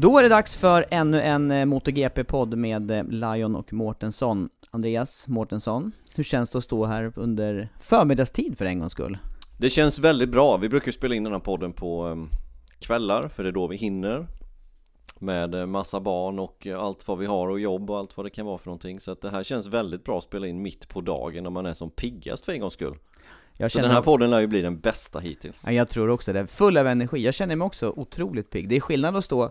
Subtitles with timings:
[0.00, 4.48] Då är det dags för ännu en eh, MotoGP-podd med eh, Lion och Mårtensson.
[4.70, 9.18] Andreas Mårtensson, hur känns det att stå här under förmiddagstid för en gångs skull?
[9.58, 12.28] Det känns väldigt bra, vi brukar spela in den här podden på um,
[12.78, 14.26] kvällar för det är då vi hinner
[15.18, 18.30] med eh, massa barn och allt vad vi har och jobb och allt vad det
[18.30, 20.88] kan vara för någonting så att det här känns väldigt bra att spela in mitt
[20.88, 22.96] på dagen när man är som piggast för en gångs skull
[23.58, 26.32] Jag Så den här podden lär ju bli den bästa hittills Ja, jag tror också
[26.32, 26.46] det.
[26.46, 27.24] Full av energi.
[27.24, 28.68] Jag känner mig också otroligt pigg.
[28.68, 29.50] Det är skillnad att stå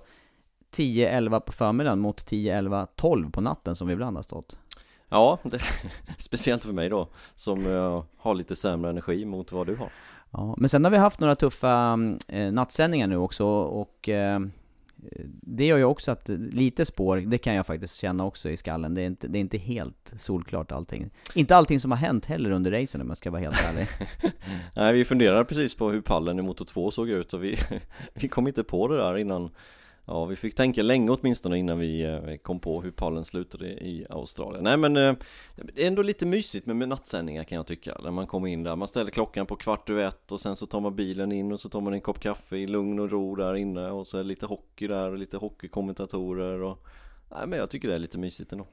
[0.76, 4.58] 10-11 på förmiddagen mot 10-11, 12 på natten som vi ibland har stått.
[5.10, 5.62] Ja, det,
[6.18, 9.90] speciellt för mig då som uh, har lite sämre energi mot vad du har
[10.32, 14.40] Ja, men sen har vi haft några tuffa eh, nattsändningar nu också och eh,
[15.42, 18.94] det gör ju också att lite spår, det kan jag faktiskt känna också i skallen.
[18.94, 21.10] Det är inte, det är inte helt solklart allting.
[21.34, 23.88] Inte allting som har hänt heller under racen om jag ska vara helt ärlig.
[24.76, 27.58] Nej, vi funderade precis på hur pallen i Moto 2 såg ut och vi,
[28.14, 29.50] vi kom inte på det där innan
[30.12, 34.06] Ja, vi fick tänka länge åtminstone innan eh, vi kom på hur pallen slutade i
[34.10, 34.64] Australien.
[34.64, 35.14] Nej men eh,
[35.56, 37.98] det är ändå lite mysigt med, med nattsändningar kan jag tycka.
[38.04, 40.66] När man kommer in där, man ställer klockan på kvart över ett och sen så
[40.66, 43.36] tar man bilen in och så tar man en kopp kaffe i lugn och ro
[43.36, 46.88] där inne och så är det lite hockey där och lite hockeykommentatorer och
[47.32, 48.68] Nej men jag tycker det är lite mysigt ändå.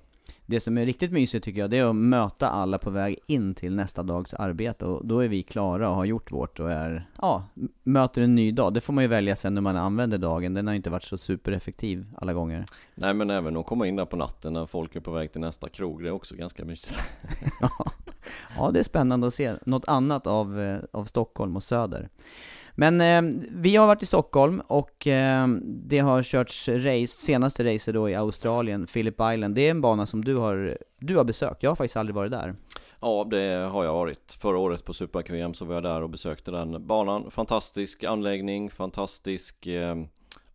[0.47, 3.55] Det som är riktigt mysigt tycker jag, det är att möta alla på väg in
[3.55, 7.09] till nästa dags arbete och då är vi klara och har gjort vårt och är,
[7.21, 7.45] ja,
[7.83, 8.75] möter en ny dag.
[8.75, 11.19] Det får man ju välja sen när man använder dagen, den har inte varit så
[11.19, 12.65] supereffektiv alla gånger.
[12.95, 15.41] Nej men även att komma in där på natten när folk är på väg till
[15.41, 17.01] nästa krog, det är också ganska mysigt.
[17.61, 17.93] ja.
[18.57, 22.09] ja, det är spännande att se något annat av, eh, av Stockholm och Söder.
[22.79, 27.95] Men eh, vi har varit i Stockholm och eh, det har körts race, senaste racet
[27.95, 29.55] då i Australien, Phillip Island.
[29.55, 32.31] Det är en bana som du har, du har besökt, jag har faktiskt aldrig varit
[32.31, 32.55] där.
[33.01, 34.37] Ja, det har jag varit.
[34.41, 37.31] Förra året på Super så var jag där och besökte den banan.
[37.31, 39.97] Fantastisk anläggning, fantastisk eh,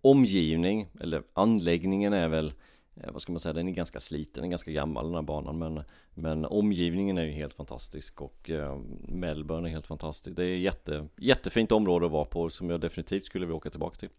[0.01, 2.53] omgivning, eller anläggningen är väl Eh,
[2.95, 5.21] Eh, vad ska man säga, den är ganska sliten, den är ganska gammal den här
[5.21, 10.35] banan men, men omgivningen är ju helt fantastisk och eh, Melbourne är helt fantastisk.
[10.35, 13.97] Det är jätte, jättefint område att vara på som jag definitivt skulle vilja åka tillbaka
[13.97, 14.09] till.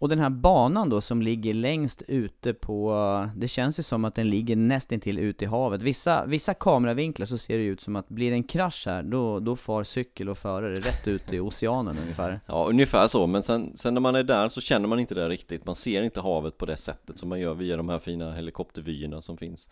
[0.00, 4.14] Och den här banan då som ligger längst ute på, det känns ju som att
[4.14, 5.82] den ligger nästintill ute i havet.
[5.82, 9.40] Vissa, vissa kameravinklar så ser det ut som att blir det en krasch här, då,
[9.40, 12.40] då far cykel och förare rätt ut i oceanen ungefär.
[12.46, 15.28] Ja, ungefär så, men sen, sen när man är där så känner man inte det
[15.28, 15.66] riktigt.
[15.66, 19.20] Man ser inte havet på det sättet som man gör via de här fina helikoptervyerna
[19.20, 19.70] som finns.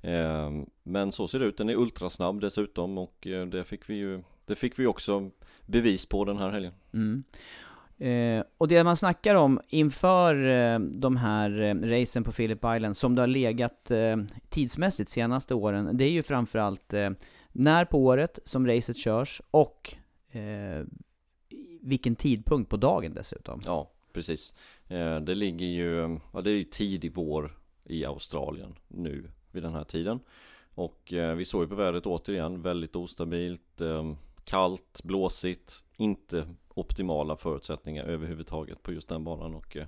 [0.00, 0.50] Eh,
[0.82, 4.22] men så ser det ut, den är ultrasnabb dessutom och eh, det fick vi ju
[4.46, 5.30] det fick vi också
[5.66, 6.72] bevis på den här helgen.
[6.92, 7.24] Mm.
[8.04, 12.96] Eh, och det man snackar om inför eh, de här eh, racen på Phillip Island,
[12.96, 14.16] som det har legat eh,
[14.48, 17.10] tidsmässigt senaste åren, det är ju framförallt eh,
[17.52, 19.94] när på året som racet körs och
[20.32, 20.86] eh,
[21.80, 23.60] vilken tidpunkt på dagen dessutom.
[23.64, 24.54] Ja, precis.
[24.88, 29.74] Eh, det ligger ju, ja det är ju tidig vår i Australien nu vid den
[29.74, 30.20] här tiden.
[30.74, 34.14] Och eh, vi såg ju på vädret återigen, väldigt ostabilt, eh,
[34.44, 39.86] kallt, blåsigt, inte optimala förutsättningar överhuvudtaget på just den banan och eh,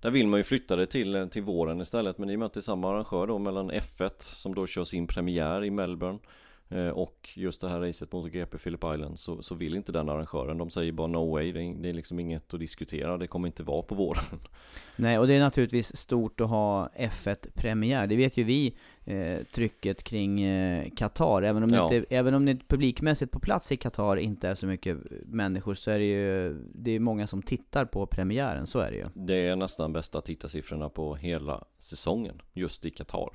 [0.00, 2.18] där vill man ju flytta det till, eh, till våren istället.
[2.18, 4.84] Men i och med att det är samma arrangör då mellan F1 som då kör
[4.84, 6.45] sin premiär i Melbourne Eh,
[6.92, 10.58] och just det här racet mot GP Phillip Island så, så vill inte den arrangören.
[10.58, 13.46] De säger bara no way, det är, det är liksom inget att diskutera, det kommer
[13.46, 14.24] inte vara på våren.
[14.96, 18.06] Nej, och det är naturligtvis stort att ha F1-premiär.
[18.06, 21.42] Det vet ju vi, eh, trycket kring eh, Qatar.
[21.42, 21.94] Även om, ja.
[21.94, 25.90] inte, även om det publikmässigt på plats i Qatar inte är så mycket människor så
[25.90, 29.06] är det ju det är många som tittar på premiären, så är det ju.
[29.14, 33.30] Det är nästan bästa tittarsiffrorna på hela säsongen, just i Qatar.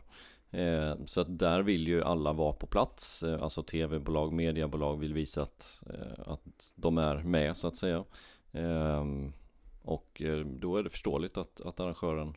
[0.52, 5.14] Eh, så att där vill ju alla vara på plats, eh, alltså tv-bolag, mediebolag vill
[5.14, 6.42] visa att, eh, att
[6.76, 8.04] de är med så att säga.
[8.52, 9.34] Ehm,
[9.82, 12.34] och då är det förståeligt att, att arrangören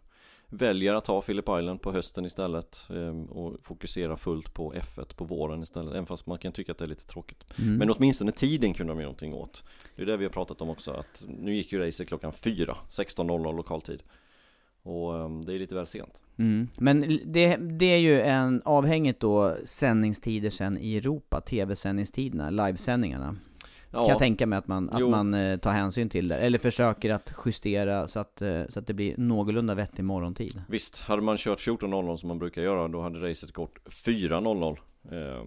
[0.49, 5.25] väljer att ha Phillip Island på hösten istället ehm, och fokusera fullt på F1 på
[5.25, 5.93] våren istället.
[5.93, 7.45] Även fast man kan tycka att det är lite tråkigt.
[7.59, 7.77] Mm.
[7.77, 9.65] Men åtminstone tiden kunde de göra någonting åt.
[9.97, 10.93] Det är det vi har pratat om också.
[10.93, 14.03] Att nu gick ju racet klockan 4, 16.00 lokal tid.
[14.85, 16.23] Och um, det är lite väl sent.
[16.37, 16.69] Mm.
[16.79, 23.37] Men det, det är ju en avhängigt då sändningstider sen i Europa, tv-sändningstiderna, livesändningarna.
[23.91, 24.01] Ja.
[24.01, 27.11] Kan jag tänka mig att man, att man eh, tar hänsyn till det, eller försöker
[27.11, 30.63] att justera så att, eh, så att det blir någorlunda vettig morgontid.
[30.69, 34.79] Visst, hade man kört 14.00 som man brukar göra, då hade racet gått 4.00
[35.11, 35.45] eh,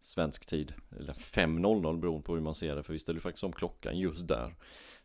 [0.00, 3.52] Svensk tid, eller 5.00 beroende på hur man ser det, för vi ställer faktiskt om
[3.52, 4.54] klockan just där.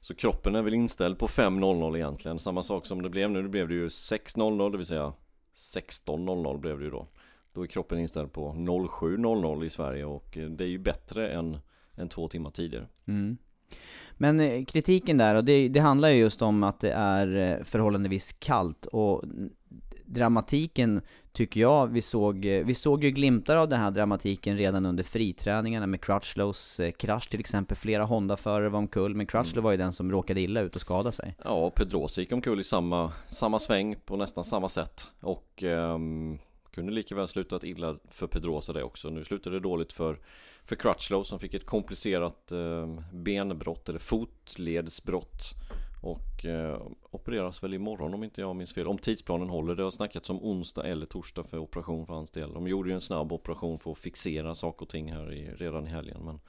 [0.01, 2.39] Så kroppen är väl inställd på 5.00 egentligen.
[2.39, 5.13] Samma sak som det blev nu, det blev det ju 6.00 det vill säga
[5.55, 7.07] 16.00 blev det ju då.
[7.53, 11.57] Då är kroppen inställd på 07.00 i Sverige och eh, det är ju bättre än,
[11.95, 12.87] än två timmar tidigare.
[13.07, 13.37] Mm.
[14.13, 17.63] Men eh, kritiken där, och det, det handlar ju just om att det är eh,
[17.63, 19.23] förhållandevis kallt och
[20.09, 21.01] dramatiken
[21.31, 25.03] tycker jag vi såg, eh, vi såg ju glimtar av den här dramatiken redan under
[25.03, 27.77] friträningarna med Crutchlows eh, krasch till exempel.
[27.77, 29.63] Flera Honda-förare var omkull, men Crutchlow mm.
[29.63, 31.35] var ju den som råkade illa ut och skadade sig.
[31.43, 35.11] Ja, Pedrosa gick omkull i samma, samma sväng på nästan samma sätt.
[35.19, 36.39] Och um,
[36.71, 39.09] kunde lika väl slutat illa för Pedrosa det också.
[39.09, 40.19] Nu slutade det dåligt för,
[40.65, 45.53] för Crutchlow som fick ett komplicerat um, benbrott eller fotledsbrott.
[46.01, 46.81] Och eh,
[47.11, 48.87] opereras väl imorgon om inte jag minns fel.
[48.87, 49.75] Om tidsplanen håller.
[49.75, 52.53] Det har snackats om onsdag eller torsdag för operation för hans del.
[52.53, 55.87] De gjorde ju en snabb operation för att fixera saker och ting här i, redan
[55.87, 56.21] i helgen.
[56.25, 56.39] Men,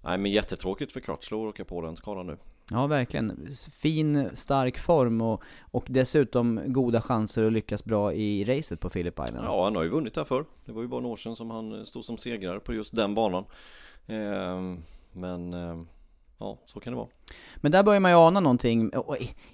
[0.00, 2.36] nej, men jättetråkigt för Crutchlow att åka på den skadan nu.
[2.70, 3.48] Ja, verkligen.
[3.72, 9.20] Fin, stark form och, och dessutom goda chanser att lyckas bra i racet på Phillip
[9.28, 9.46] Island.
[9.46, 10.44] Ja, han har ju vunnit här förr.
[10.64, 13.14] Det var ju bara några år sedan som han stod som segrare på just den
[13.14, 13.44] banan.
[14.06, 14.76] Eh,
[15.12, 15.82] men eh,
[16.42, 17.08] ja, så kan det vara.
[17.56, 18.90] Men där börjar man ju ana någonting,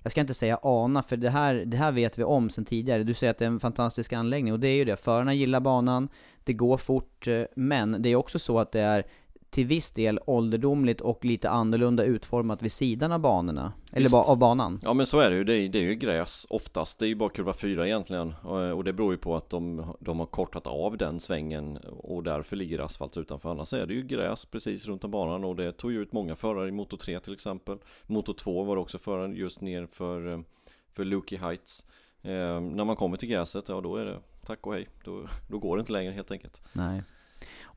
[0.02, 3.02] jag ska inte säga ana, för det här, det här vet vi om sen tidigare.
[3.04, 4.96] Du säger att det är en fantastisk anläggning, och det är ju det.
[4.96, 6.08] Förarna gillar banan,
[6.44, 9.06] det går fort, eh, men det är också så att det är
[9.50, 13.72] till viss del ålderdomligt och lite annorlunda utformat vid sidan av banorna.
[13.92, 14.80] Eller ba av banan.
[14.82, 16.98] Ja men så är det ju, det är, det är ju gräs oftast.
[16.98, 18.34] Det är ju bara kurva 4 egentligen.
[18.74, 22.56] Och det beror ju på att de, de har kortat av den svängen och därför
[22.56, 23.50] ligger asfalt utanför.
[23.50, 26.36] Annars är det ju gräs precis runt om banan och det tog ju ut många
[26.36, 27.78] förare i Moto 3 till exempel.
[28.06, 30.44] Moto 2 var det också förare just ner för,
[30.92, 31.86] för Lucky Heights.
[32.22, 34.88] Eh, när man kommer till gräset, ja då är det tack och hej.
[35.04, 36.62] Då, då går det inte längre helt enkelt.
[36.72, 37.02] Nej.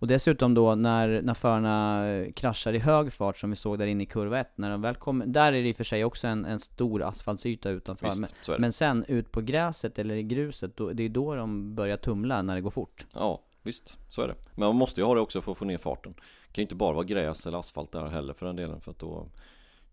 [0.02, 4.04] Och dessutom då när, när förarna kraschar i hög fart som vi såg där inne
[4.04, 6.28] i kurva 1, när de väl kommer, där är det i och för sig också
[6.28, 8.08] en, en stor asfaltsyta utanför.
[8.08, 11.76] Visst, men, men, sen ut på gräset eller i gruset, då, det är då de
[11.76, 13.06] börjar tumla när det går fort.
[13.14, 14.36] Ja, visst, så är det.
[14.56, 16.14] Men man måste ju ha det också för att få ner farten.
[16.14, 18.92] Det kan ju inte bara vara gräs eller asfalt där heller för den delen, för
[18.92, 19.28] att då,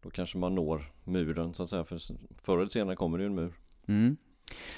[0.02, 1.84] då kanske man når muren så att säga.
[1.84, 1.98] För
[2.42, 3.52] förr eller senare kommer det ju en mur.
[3.88, 4.16] Mm.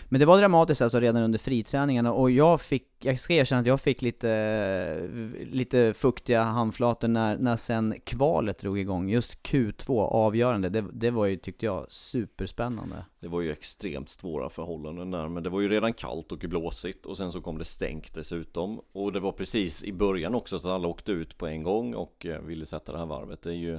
[0.09, 3.67] Men det var dramatiskt alltså redan under friträningarna, och jag fick, jag ska erkänna att
[3.67, 5.09] jag fick lite,
[5.45, 9.11] lite fuktiga handflator när, när sen kvalet drog igång.
[9.11, 13.05] Just Q2, avgörande, det, det var ju, tyckte jag, superspännande.
[13.21, 17.07] Det var ju extremt svåra förhållanden där, men det var ju redan kallt och blåsigt
[17.07, 18.81] och sen så kom det stänk dessutom.
[18.93, 22.27] Och det var precis i början också så alla åkte ut på en gång och
[22.27, 23.43] eh, ville sätta det här varvet.
[23.43, 23.79] Det är ju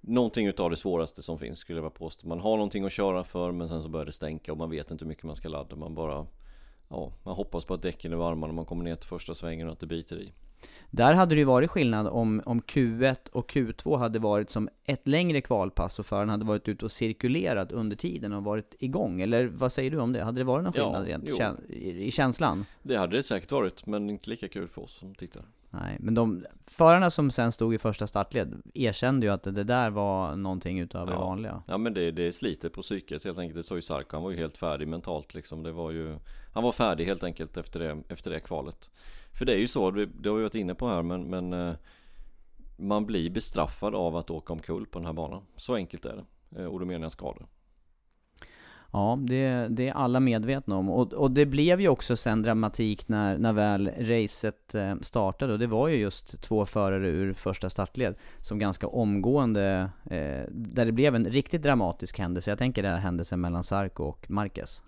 [0.00, 2.28] Någonting utav det svåraste som finns skulle jag vilja påstå.
[2.28, 4.90] Man har någonting att köra för men sen så börjar det stänka och man vet
[4.90, 5.76] inte hur mycket man ska ladda.
[5.76, 6.26] Man bara
[6.90, 9.66] Ja, man hoppas på att däcken är varma när man kommer ner till första svängen
[9.66, 10.32] och att det biter i.
[10.90, 15.08] Där hade det ju varit skillnad om, om Q1 och Q2 hade varit som ett
[15.08, 19.20] längre kvalpass och föraren hade varit ute och cirkulerat under tiden och varit igång.
[19.20, 20.24] Eller vad säger du om det?
[20.24, 22.64] Hade det varit någon skillnad ja, rent i känslan?
[22.82, 25.42] Det hade det säkert varit, men inte lika kul för oss som tittar.
[25.70, 29.90] Nej, men de förarna som sen stod i första startled erkände ju att det där
[29.90, 31.18] var någonting utöver ja.
[31.18, 31.62] det vanliga.
[31.66, 33.56] Ja men det, det sliter på psyket helt enkelt.
[33.56, 35.62] Det sa ju Sarko, han var ju helt färdig mentalt liksom.
[35.62, 36.18] Det var ju,
[36.52, 38.90] han var färdig helt enkelt efter det, efter det kvalet.
[39.38, 41.52] För det är ju så, det, det har vi varit inne på här men, men
[41.52, 41.74] eh,
[42.76, 45.42] man blir bestraffad av att åka omkull på den här banan.
[45.56, 46.62] Så enkelt är det.
[46.62, 47.46] Eh, och då menar jag skador.
[48.92, 50.90] Ja, det, det är alla medvetna om.
[50.90, 55.52] Och, och det blev ju också sen dramatik när, när väl racet eh, startade.
[55.52, 60.84] Och det var ju just två förare ur första startled som ganska omgående, eh, där
[60.84, 62.50] det blev en riktigt dramatisk händelse.
[62.50, 64.82] Jag tänker den här händelsen mellan Sarko och Marquez.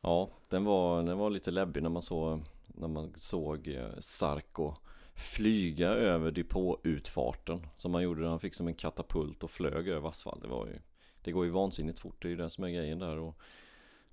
[0.00, 4.74] Ja, den var, den var lite läbbig när man, så, när man såg eh, Sarko
[5.14, 8.28] flyga över depåutfarten som han gjorde.
[8.28, 10.42] Han fick som en katapult och flög över asfalt.
[10.42, 10.78] Det var ju
[11.24, 13.38] det går ju vansinnigt fort, det är ju det som är grejen där och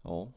[0.01, 0.27] ja.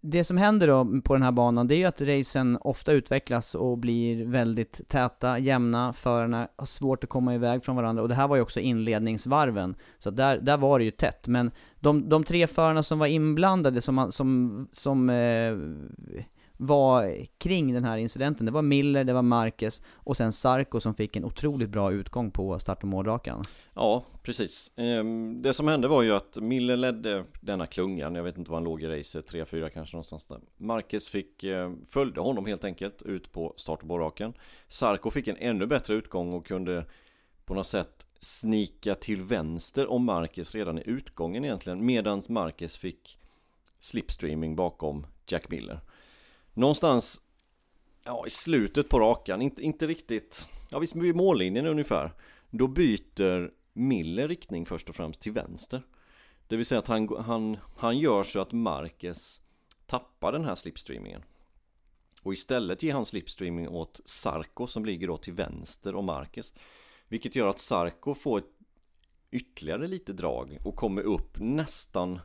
[0.00, 3.54] Det som händer då på den här banan, det är ju att racen ofta utvecklas
[3.54, 8.14] och blir väldigt täta, jämna, förarna har svårt att komma iväg från varandra och det
[8.14, 11.28] här var ju också inledningsvarven, så där, där var det ju tätt.
[11.28, 15.56] Men de, de tre förarna som var inblandade, som, som, som eh,
[16.56, 18.46] var kring den här incidenten.
[18.46, 22.30] Det var Miller, det var Marquez och sen Sarko som fick en otroligt bra utgång
[22.30, 23.44] på start och målrakan.
[23.74, 24.72] Ja, precis.
[24.76, 28.56] Ehm, det som hände var ju att Miller ledde denna klungan, jag vet inte var
[28.56, 30.40] han låg i racet, 3-4 kanske någonstans där.
[30.56, 34.32] Marquez fick, ehm, följde honom helt enkelt ut på start och målrakan.
[34.68, 36.84] Sarko fick en ännu bättre utgång och kunde
[37.44, 43.18] på något sätt snika till vänster om Marquez redan i utgången egentligen, Medan Marquez fick
[43.78, 45.80] slipstreaming bakom Jack Miller.
[46.56, 47.22] Någonstans
[48.04, 52.12] Ja, i slutet på rakan, inte, inte riktigt Ja, visst vid mållinjen ungefär
[52.50, 55.82] Då byter Miller riktning först och främst till vänster.
[56.48, 59.40] Det vill säga att han, han, han gör så att Marquez
[59.86, 61.22] tappar den här slipstreamingen.
[62.22, 66.52] Och istället ger han slipstreaming åt Sarko som ligger då till vänster om Marquez
[67.08, 68.50] Vilket gör att Sarko får ett
[69.30, 72.20] ytterligare lite drag och kommer upp nästan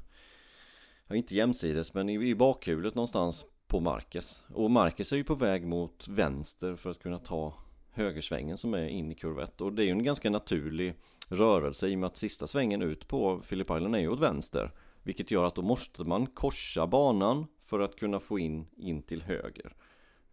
[1.07, 4.43] Ja, inte jämsides men i, i bakhjulet någonstans på Marquez.
[4.53, 7.53] Och Marquez är ju på väg mot vänster för att kunna ta
[7.91, 9.61] högersvängen som är in i kurva 1.
[9.61, 10.95] Och det är ju en ganska naturlig
[11.27, 14.71] rörelse i och med att sista svängen ut på Philip Island är ju åt vänster.
[15.03, 19.21] Vilket gör att då måste man korsa banan för att kunna få in, in till
[19.21, 19.75] höger.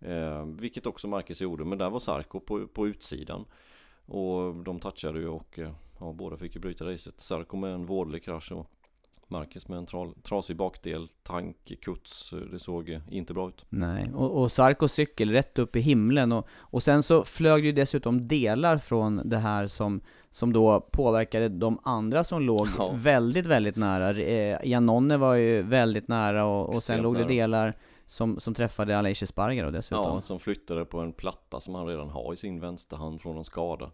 [0.00, 3.45] Eh, vilket också Marquez gjorde, men där var Sarko på, på utsidan.
[4.07, 7.21] Och de touchade ju och eh, ja, båda fick ju bryta racet.
[7.21, 8.71] Sarko med en vårdlig krasch och
[9.30, 13.64] Marcus med en tra trasig bakdel, tank, kuts, det såg inte bra ut.
[13.68, 17.73] Nej, och, och Sarkos cykel rätt upp i himlen och, och sen så flög ju
[17.73, 22.92] dessutom delar från det här som, som då påverkade de andra som låg ja.
[22.94, 24.11] väldigt, väldigt nära.
[24.11, 28.99] Eh, Janone var ju väldigt nära och, och sen låg det delar som, som träffade
[28.99, 30.04] Aleix Espargaro dessutom.
[30.04, 33.44] Ja, som flyttade på en platta som han redan har i sin vänsterhand från en
[33.44, 33.90] skada.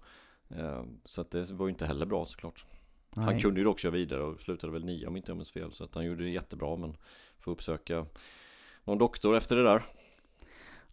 [0.49, 2.67] Eh, så att det var ju inte heller bra såklart.
[3.17, 3.25] Nej.
[3.25, 5.73] Han kunde ju också köra vidare och slutade väl nio om inte jag minns fel.
[5.73, 6.97] Så att han gjorde det jättebra men
[7.41, 8.07] får uppsöka
[8.85, 9.83] någon doktor efter det där.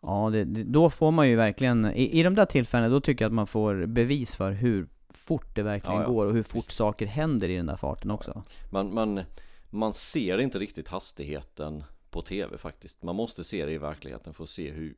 [0.02, 3.30] Ja, det, då får man ju verkligen, i, i de där tillfällena, då tycker jag
[3.30, 6.10] att man får bevis för hur fort det verkligen ja, ja.
[6.10, 6.72] går och hur fort Visst.
[6.72, 8.32] saker händer i den där farten också.
[8.36, 9.24] Ja, man, man,
[9.70, 13.04] man ser inte riktigt hastigheten på tv faktiskt.
[13.04, 14.96] Man måste se det i verkligheten för att se hur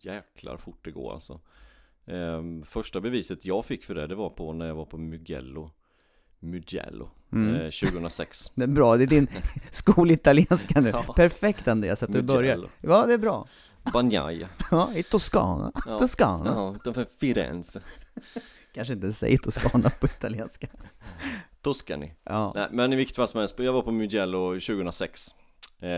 [0.00, 1.40] jäklar fort det går alltså.
[2.06, 5.70] Ehm, första beviset jag fick för det, det var på när jag var på Mugello
[6.40, 7.54] Mugello mm.
[7.54, 9.28] eh, 2006 Det är bra, det är din
[9.70, 10.88] skolitalienska nu.
[10.88, 11.12] Ja.
[11.16, 12.36] Perfekt Andreas att du Mugello.
[12.36, 12.70] börjar.
[12.80, 13.46] Ja, det är bra.
[13.92, 14.48] Bagnaia.
[14.70, 15.72] Ja, i Toscana.
[15.86, 15.98] Ja.
[15.98, 16.50] Toscana.
[16.50, 17.80] Ja, utanför Firenze.
[18.74, 20.66] Kanske inte säger Toscana på italienska.
[21.62, 22.14] Toscani.
[22.24, 22.52] Ja.
[22.54, 25.34] Nej, men i vilket fall som helst, jag var på Mugello 2006.
[25.80, 25.88] Eh,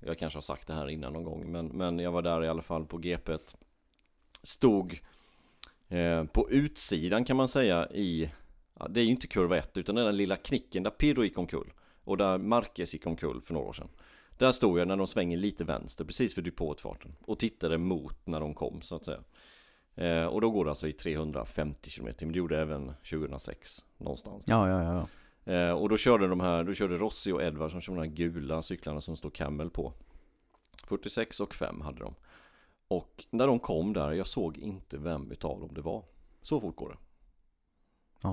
[0.00, 2.48] jag kanske har sagt det här innan någon gång, men, men jag var där i
[2.48, 3.32] alla fall på GP.
[4.42, 5.00] Stod
[5.88, 8.30] eh, på utsidan kan man säga i
[8.78, 11.38] ja, det är ju inte kurva 1 utan den där lilla knicken där Pirro gick
[11.38, 11.72] omkull
[12.04, 13.88] och där Marquez gick omkull för några år sedan.
[14.38, 18.40] Där stod jag när de svänger lite vänster precis vid depåutfarten och tittade mot när
[18.40, 19.20] de kom så att säga.
[19.94, 24.44] Eh, och då går det alltså i 350 km, men det gjorde även 2006 någonstans.
[24.48, 25.08] Ja, ja, ja.
[25.52, 28.16] Eh, och då körde de här, då körde Rossi och Edvard som körde de här
[28.16, 29.92] gula cyklarna som står Camel på.
[30.84, 32.14] 46 och 5 hade de.
[32.88, 36.04] Och när de kom där, jag såg inte vem utav dem det var.
[36.42, 36.96] Så fort går det.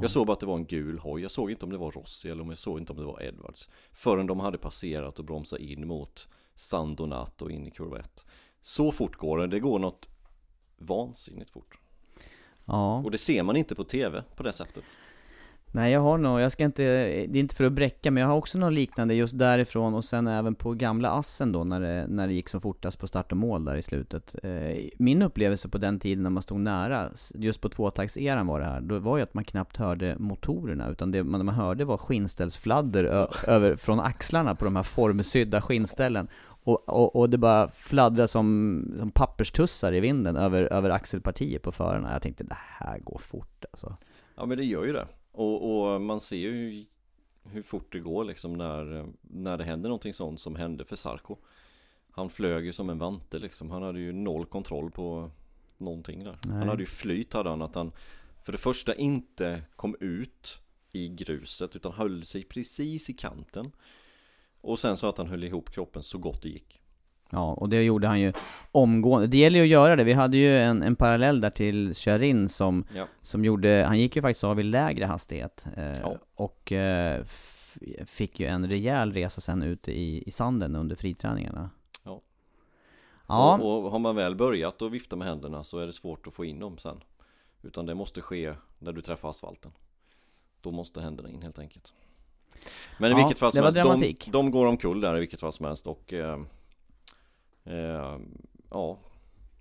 [0.02, 1.22] Jag såg bara att det var en gul hoj.
[1.22, 3.24] Jag såg inte om det var Rossi eller om jag såg inte om det var
[3.24, 3.70] Edwards.
[3.92, 8.26] Förrän de hade passerat och bromsat in mot San Donato in i kurva 1.
[8.62, 9.48] Så fort går det.
[9.48, 10.10] Det går något
[10.78, 11.80] vansinnigt fort.
[12.66, 12.98] Ja.
[12.98, 14.84] Och det ser man inte på tv på det sättet.
[15.74, 18.28] Nej jag har nog, jag ska inte, det är inte för att bräcka, men jag
[18.28, 22.06] har också något liknande just därifrån och sen även på gamla Assen då när det,
[22.08, 24.36] när det gick som fortast på start och mål där i slutet.
[24.44, 28.66] Eh, min upplevelse på den tiden när man stod nära, just på tvåtaktseran var det
[28.66, 31.98] här, då var ju att man knappt hörde motorerna, utan det man, man hörde var
[31.98, 33.04] skinnställsfladder
[33.48, 36.28] över, från axlarna på de här formsydda skinnställen.
[36.64, 41.72] Och, och, och, det bara fladdrade som, som papperstussar i vinden över, över axelpartiet på
[41.72, 42.14] förarna.
[42.14, 43.96] Jag tänkte det här går fort alltså.
[44.36, 45.08] Ja men det gör ju det.
[45.32, 46.86] Och, och, man ser ju
[47.44, 51.38] hur fort det går liksom när, när det händer någonting sånt som hände för Sarko.
[52.12, 53.72] Han flög ju som en vante liksom.
[53.72, 55.32] Han hade ju noll kontroll på
[55.78, 56.38] någonting där.
[56.46, 56.58] Nej.
[56.58, 57.92] Han hade ju flyt hade han att han
[58.44, 60.60] för det första inte kom ut
[60.92, 63.72] i gruset utan höll sig precis i kanten.
[64.62, 66.81] Och sen så att han höll ihop kroppen så gott det gick.
[67.32, 68.34] Ja, och det gjorde han ju
[68.72, 69.28] omgående.
[69.28, 70.04] Det gäller ju att göra det.
[70.04, 73.08] Vi hade ju en, en parallell där till Charin som, ja.
[73.22, 75.66] som gjorde, han gick ju faktiskt av i lägre hastighet.
[75.78, 76.18] Eh, ja.
[76.36, 77.24] Och eh,
[78.06, 81.70] fick ju en rejäl resa sen ute i, i sanden under friträningarna.
[82.04, 82.22] Ja.
[83.28, 83.58] ja.
[83.62, 86.34] Och, och har man väl börjat att vifta med händerna så är det svårt att
[86.34, 87.04] få in dem sen.
[87.62, 89.72] Utan det måste ske när du träffar asfalten.
[90.62, 91.94] Då måste händerna in helt enkelt.
[93.00, 93.78] Men i ja, vilket fall som helst,
[94.26, 96.40] de, de går omkull där i vilket fall som helst och eh,
[97.66, 98.18] eh,
[98.72, 99.00] Ja,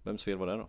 [0.02, 0.69] vems fel var det då?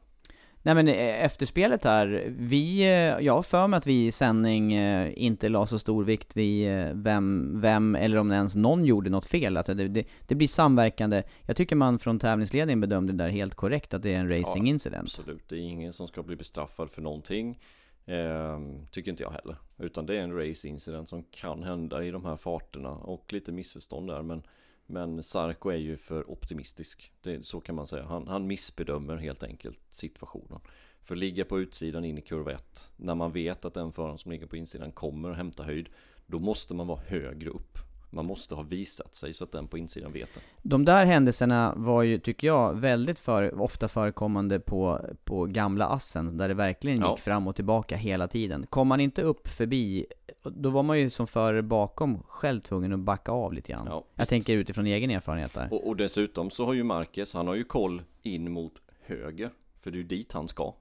[0.64, 4.74] Nej men eh, efterspelet här, vi, eh, jag har för mig att vi i sändning
[4.74, 9.26] eh, inte la så stor vikt vid vem, vem eller om ens någon gjorde något
[9.26, 9.58] fel.
[9.58, 11.24] Att det, det, det blir samverkande.
[11.46, 14.68] Jag tycker man från tävlingsledningen bedömde det där helt korrekt, att det är en racing
[14.68, 15.04] ja, incident.
[15.04, 17.60] Absolut, det är ingen som ska bli bestraffad för någonting.
[18.06, 18.60] Eh,
[18.92, 19.56] tycker inte jag heller.
[19.78, 23.52] Utan det är en race incident som kan hända i de här farterna och lite
[23.52, 24.22] missförstånd där.
[24.22, 24.44] Men
[24.92, 27.12] men Sarko är ju för optimistisk.
[27.22, 28.06] Det, så kan man säga.
[28.06, 30.60] Han, han missbedömer helt enkelt situationen.
[31.02, 34.18] För att ligga på utsidan in i kurva 1, när man vet att den föraren
[34.18, 35.90] som ligger på insidan kommer att hämta höjd,
[36.26, 37.78] då måste man vara högre upp.
[38.14, 40.42] Man måste ha visat sig så att den på insidan vet det.
[40.62, 46.38] De där händelserna var ju, tycker jag, väldigt för, ofta förekommande på, på gamla assen,
[46.38, 47.18] där det verkligen gick ja.
[47.18, 48.66] fram och tillbaka hela tiden.
[48.70, 50.06] Kom man inte upp förbi
[50.44, 53.88] då var man ju som förare bakom själv tvungen att backa av lite grann.
[53.90, 55.68] Ja, jag tänker utifrån egen erfarenhet där.
[55.72, 59.50] Och, och, dessutom så har ju Marquez, han har ju koll in mot höger.
[59.82, 60.74] För det är ju dit han ska.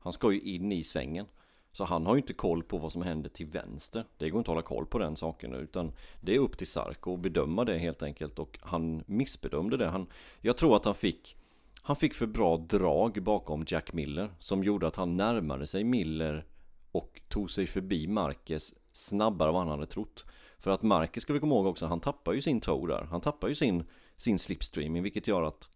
[0.00, 1.26] Han ska ju in i svängen.
[1.72, 4.04] Så han har ju inte koll på vad som händer till vänster.
[4.16, 7.14] Det går inte att hålla koll på den saken utan det är upp till Sarko
[7.14, 9.86] att bedöma det helt enkelt och han missbedömde det.
[9.86, 10.06] Han,
[10.40, 11.36] jag tror att han fick
[11.82, 16.46] han fick för bra drag bakom Jack Miller som gjorde att han närmade sig Miller
[16.92, 20.24] och tog sig förbi Marquez snabbare än vad han hade trott.
[20.58, 23.06] För att Marcus ska vi komma ihåg också, han tappar ju sin toe där.
[23.10, 23.84] Han tappar ju sin,
[24.16, 25.68] sin slipstreaming vilket gör att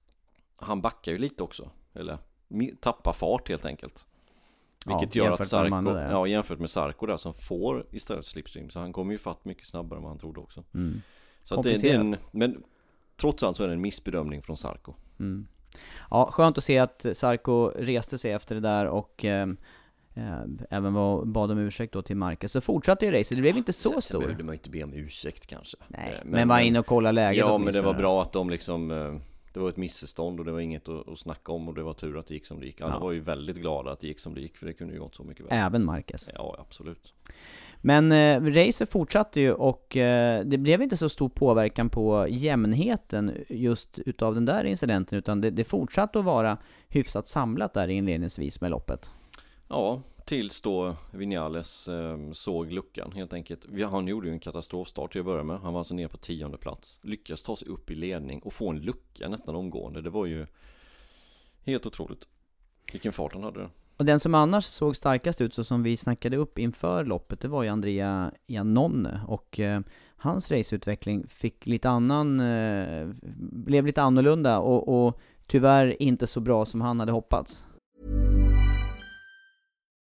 [0.57, 1.71] han backar ju lite också.
[1.93, 2.19] Eller
[2.81, 4.07] tappar fart helt enkelt.
[4.87, 6.11] Vilket ja, gör att Sarko, där, ja.
[6.11, 8.71] ja jämfört med Sarko där som får istället slipstream.
[8.71, 10.65] Så han kommer ju fatt mycket snabbare än vad han trodde också.
[10.75, 11.03] Mm.
[11.43, 12.63] Så att det, det, är en, men
[13.17, 14.95] trots allt så är det en missbedömning från Sarko.
[15.21, 15.47] Mm.
[16.11, 19.55] Ja, skönt att se att Sarko reste sig efter det där och eh, Eh,
[20.71, 22.53] även var, bad om ursäkt då till Marcus.
[22.53, 24.19] Så fortsatte ju racet, det blev inte så sen, stor.
[24.19, 25.77] Sen behövde man inte be om ursäkt kanske.
[25.89, 28.33] Nej, eh, men, men var inne och kolla läget Ja, men det var bra att
[28.33, 29.15] de liksom eh,
[29.53, 31.93] Det var ett missförstånd och det var inget att, att snacka om och det var
[31.93, 32.81] tur att det gick som det gick.
[32.81, 32.99] Alla ja.
[32.99, 35.15] var ju väldigt glada att det gick som det gick för det kunde ju gått
[35.15, 35.57] så mycket bättre.
[35.57, 36.31] Även Marcus.
[36.35, 37.13] Ja, absolut.
[37.85, 43.45] Men eh, racet fortsatte ju och eh, det blev inte så stor påverkan på jämnheten
[43.49, 48.61] just utav den där incidenten utan det, det fortsatte att vara hyfsat samlat där inledningsvis
[48.61, 49.11] med loppet.
[49.73, 53.67] Ja, tills då Vinales ehm, såg luckan helt enkelt.
[53.91, 55.61] Han gjorde ju en katastrofstart till att börja med.
[55.61, 57.01] Han var alltså ner på tionde plats.
[57.03, 60.03] Lyckas ta sig upp i ledning och få en lucka nästan omgående.
[60.03, 60.47] Det var ju
[61.65, 62.29] helt otroligt.
[62.93, 63.71] Vilken fart han hade.
[63.97, 67.49] Och den som annars såg starkast ut, så som vi snackade upp inför loppet, det
[67.49, 69.21] var ju Andrea Janone.
[69.27, 69.81] Och eh,
[70.17, 73.09] hans raceutveckling fick lite annan, eh,
[73.53, 77.67] blev lite annorlunda och, och tyvärr inte så bra som han hade hoppats.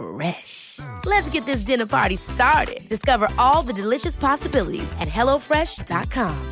[0.00, 0.78] Fresh.
[1.06, 2.88] Let's get this dinner party started.
[2.88, 6.50] Discover all the delicious possibilities at hellofresh.com.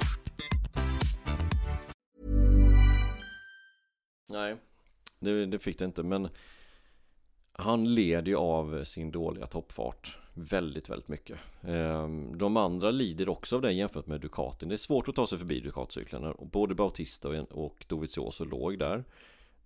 [4.31, 4.57] Nej,
[5.21, 6.29] det, det fick det inte men
[7.53, 11.39] han led ju av sin dåliga toppfart väldigt, väldigt mycket.
[11.63, 14.69] Ehm, de andra lider också av det jämfört med Ducatin.
[14.69, 16.35] Det är svårt att ta sig förbi Ducatcyklarna.
[16.39, 19.05] Både Bautista och Dovizioso låg där.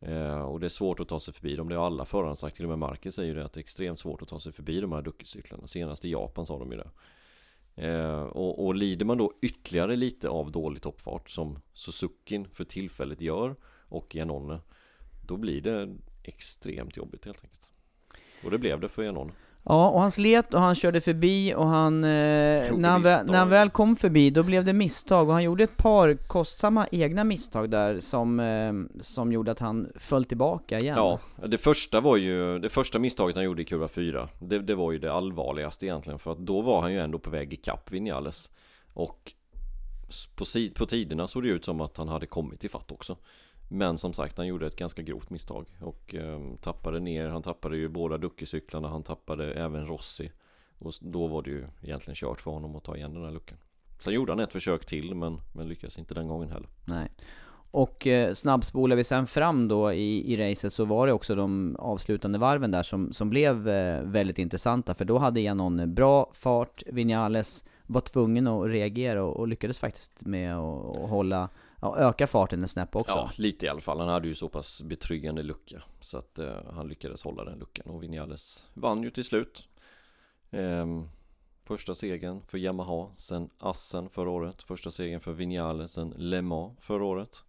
[0.02, 1.68] Eh, och det är svårt att ta sig förbi dem.
[1.68, 2.56] Det har alla förarna sagt.
[2.56, 4.80] Till och med Marcus säger det att det är extremt svårt att ta sig förbi
[4.80, 5.66] de här Ducati-cyklarna.
[5.66, 6.90] Senast i Japan sa de ju det.
[7.88, 13.20] Eh, och, och lider man då ytterligare lite av dålig toppfart som Suzukin för tillfället
[13.20, 13.56] gör
[13.88, 14.60] och Janone
[15.26, 17.72] då blir det extremt jobbigt helt enkelt.
[18.44, 19.32] Och det blev det för Janone.
[19.64, 22.04] Ja, och han slet och han körde förbi och han...
[22.04, 22.10] Eh,
[22.76, 25.64] när, han väl, när han väl kom förbi, då blev det misstag och han gjorde
[25.64, 30.96] ett par kostsamma egna misstag där som, eh, som gjorde att han föll tillbaka igen.
[30.96, 34.74] Ja, det första var ju, det första misstaget han gjorde i kurva 4, det, det
[34.74, 37.92] var ju det allvarligaste egentligen för att då var han ju ändå på väg ikapp
[37.92, 38.50] Vinales.
[38.94, 39.32] Och
[40.36, 40.44] på,
[40.74, 43.16] på tiderna såg det ut som att han hade kommit i fatt också.
[43.74, 47.28] Men som sagt, han gjorde ett ganska grovt misstag och eh, tappade ner.
[47.28, 50.32] Han tappade ju båda Ducke-cyklarna, han tappade även Rossi.
[50.78, 53.58] Och då var det ju egentligen kört för honom att ta igen den här luckan.
[53.98, 56.68] Sen gjorde han ett försök till, men, men lyckades inte den gången heller.
[56.84, 57.10] Nej.
[57.70, 61.76] Och eh, snabbspolar vi sen fram då i, i racet så var det också de
[61.78, 64.94] avslutande varven där som, som blev eh, väldigt intressanta.
[64.94, 70.20] För då hade Janon bra fart, Vinales var tvungen att reagera och, och lyckades faktiskt
[70.20, 71.48] med att hålla
[71.80, 73.12] ja, öka farten en snäpp också.
[73.12, 74.00] Ja, lite i alla fall.
[74.00, 75.82] Han hade ju så pass betryggande lucka.
[76.00, 77.86] Så att eh, han lyckades hålla den luckan.
[77.86, 79.68] Och Vinales vann ju till slut.
[80.50, 80.86] Eh,
[81.64, 84.62] första segern för Yamaha sen Assen förra året.
[84.62, 87.42] Första segern för Vinales sen Le Mans förra året.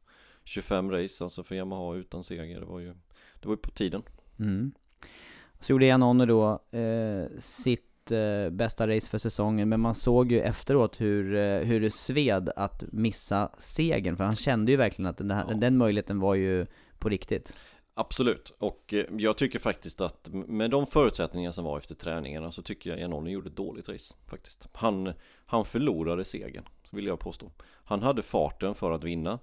[0.43, 2.59] 25 race alltså för Yamaha utan seger.
[2.59, 2.93] Det var ju,
[3.39, 4.03] det var ju på tiden.
[4.39, 4.71] Mm.
[5.59, 10.41] Så gjorde Janone då eh, sitt eh, bästa race för säsongen, men man såg ju
[10.41, 15.17] efteråt hur, eh, hur det sved att missa segern, för han kände ju verkligen att
[15.17, 15.53] den, här, ja.
[15.53, 16.65] den möjligheten var ju
[16.99, 17.53] på riktigt.
[17.95, 22.61] Absolut, och eh, jag tycker faktiskt att med de förutsättningar som var efter träningarna så
[22.61, 24.67] tycker jag Janone gjorde ett dåligt race faktiskt.
[24.73, 25.13] Han,
[25.45, 27.51] han förlorade segern, vill jag påstå.
[27.83, 29.39] Han hade farten för att vinna,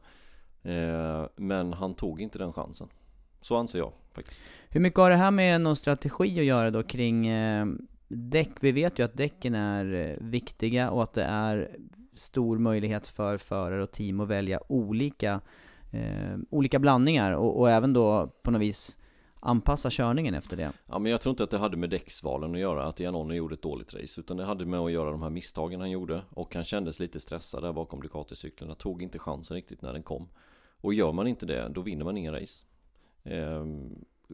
[0.62, 2.88] eh, men han tog inte den chansen.
[3.40, 4.40] Så anser jag faktiskt.
[4.68, 7.66] Hur mycket har det här med någon strategi att göra då kring eh,
[8.10, 11.76] däck, vi vet ju att däcken är eh, viktiga och att det är
[12.14, 15.40] stor möjlighet för förare och team att välja olika,
[15.92, 18.98] eh, olika blandningar och, och, även då på något vis
[19.40, 20.72] anpassa körningen efter det.
[20.86, 23.54] Ja men jag tror inte att det hade med däcksvalen att göra, att Janone gjorde
[23.54, 26.54] ett dåligt race, utan det hade med att göra de här misstagen han gjorde och
[26.54, 30.28] han kändes lite stressad där bakom Ducati-cyklarna, tog inte chansen riktigt när den kom.
[30.80, 32.64] Och gör man inte det, då vinner man ingen race.
[33.22, 33.64] Eh,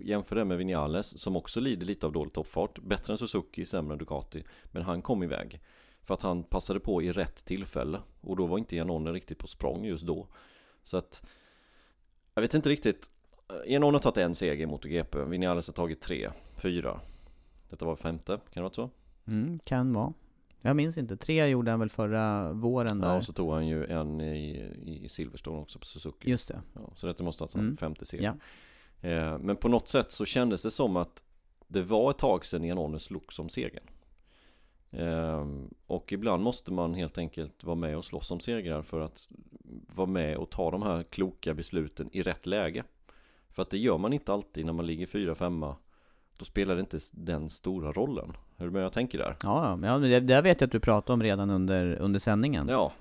[0.03, 2.79] Jämför det med Vinales som också lider lite av dålig toppfart.
[2.79, 4.45] Bättre än Suzuki, sämre än Ducati.
[4.65, 5.61] Men han kom iväg.
[6.03, 8.01] För att han passade på i rätt tillfälle.
[8.21, 10.29] Och då var inte Janone riktigt på språng just då.
[10.83, 11.27] Så att
[12.35, 13.11] Jag vet inte riktigt.
[13.67, 15.25] Janone har tagit en seger mot GP.
[15.25, 17.01] Vinales har tagit tre, fyra.
[17.71, 18.91] Detta var femte, kan det vara så?
[19.27, 20.13] Mm, kan vara.
[20.61, 21.17] Jag minns inte.
[21.17, 23.09] Tre gjorde han väl förra våren där?
[23.09, 26.31] Ja, och så tog han ju en i, i Silverstone också på Suzuki.
[26.31, 26.61] Just det.
[26.73, 27.77] Ja, så detta måste alltså mm.
[27.77, 28.25] femte seger.
[28.25, 28.35] Ja.
[29.01, 31.23] Eh, men på något sätt så kändes det som att
[31.69, 33.87] det var ett tag sedan Janone slog som segern.
[34.91, 39.29] Ehm, och ibland måste man helt enkelt vara med och slåss om segrar för att
[39.95, 42.85] vara med och ta de här kloka besluten i rätt läge.
[43.51, 45.75] För att det gör man inte alltid när man ligger 4-5
[46.37, 48.37] Då spelar det inte den stora rollen.
[48.57, 49.37] Är du med jag tänker där?
[49.43, 52.69] Ja, ja det, det vet jag att du pratade om redan under, under sändningen.
[52.69, 52.93] Ja,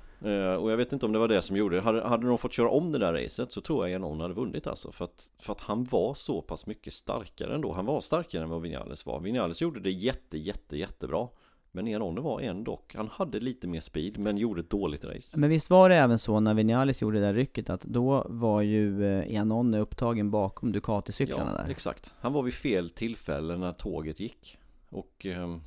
[0.59, 1.81] och jag vet inte om det var det som gjorde det.
[1.81, 4.67] Hade, hade de fått köra om det där racet så tror jag Janon hade vunnit
[4.67, 4.91] alltså.
[4.91, 7.73] För att, för att han var så pass mycket starkare ändå.
[7.73, 9.19] Han var starkare än vad Vinales var.
[9.19, 11.27] Vinales gjorde det jätte, jätte, jättebra.
[11.75, 15.39] Men Janone var ändå, han hade lite mer speed men gjorde ett dåligt race.
[15.39, 18.61] Men visst var det även så när Vinales gjorde det där rycket att då var
[18.61, 21.71] ju Janone upptagen bakom Ducati-cyklarna ja, där?
[21.71, 22.13] exakt.
[22.19, 24.57] Han var vid fel tillfälle när tåget gick.
[24.89, 25.57] Och eh,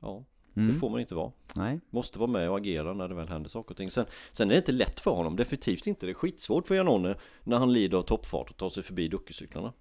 [0.00, 0.24] ja,
[0.56, 0.68] Mm.
[0.68, 1.32] Det får man inte vara.
[1.56, 1.80] Nej.
[1.90, 3.90] Måste vara med och agera när det väl händer saker och ting.
[3.90, 6.06] Sen, sen är det inte lätt för honom, definitivt inte.
[6.06, 9.72] Det är skitsvårt för Janone när han lider av toppfart och tar sig förbi Duckecyklarna.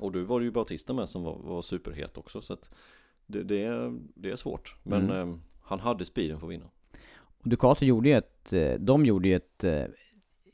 [0.00, 2.40] Och du var det ju Bautista med som var, var superhet också.
[2.40, 2.70] Så att
[3.26, 4.76] det, det, är, det är svårt.
[4.82, 5.30] Men mm.
[5.30, 6.66] eh, han hade speeden för att vinna.
[7.44, 9.84] Och Ducati gjorde ju ett, eh, de gjorde ju ett eh,